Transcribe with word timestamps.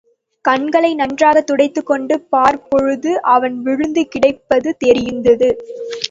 கண்களை 0.45 0.95
நன்றாகத் 0.95 1.47
துடைத்துக் 1.47 1.85
கொண்டு 1.85 2.21
பார்த்தபொழுது 2.21 3.21
அவன் 3.25 3.61
விழுந்து 3.61 4.07
கிடப்பது 4.07 4.75
தெரிந்தது. 4.77 5.49